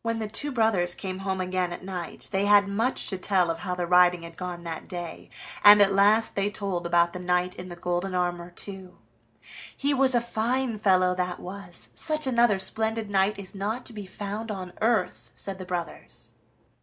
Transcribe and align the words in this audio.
When 0.00 0.20
the 0.20 0.26
two 0.26 0.50
brothers 0.52 0.94
came 0.94 1.18
home 1.18 1.38
again 1.38 1.70
at 1.70 1.84
night 1.84 2.30
they 2.32 2.46
had 2.46 2.66
much 2.66 3.08
to 3.08 3.18
tell 3.18 3.50
of 3.50 3.58
how 3.58 3.74
the 3.74 3.86
riding 3.86 4.22
had 4.22 4.38
gone 4.38 4.60
off 4.60 4.64
that 4.64 4.88
day, 4.88 5.28
and 5.62 5.82
at 5.82 5.92
last 5.92 6.34
they 6.34 6.48
told 6.48 6.86
about 6.86 7.12
the 7.12 7.18
knight 7.18 7.56
in 7.56 7.68
the 7.68 7.76
golden 7.76 8.14
armor 8.14 8.50
too. 8.50 8.96
"He 9.76 9.92
was 9.92 10.14
a 10.14 10.20
fine 10.22 10.78
fellow, 10.78 11.14
that 11.14 11.40
was! 11.40 11.90
Such 11.94 12.26
another 12.26 12.58
splendid 12.58 13.10
knight 13.10 13.38
is 13.38 13.54
not 13.54 13.84
to 13.84 13.92
be 13.92 14.06
found 14.06 14.50
on 14.50 14.72
earth!" 14.80 15.30
said 15.36 15.58
the 15.58 15.66
brothers. 15.66 16.32